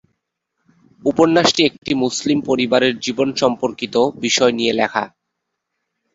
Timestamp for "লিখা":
4.73-5.03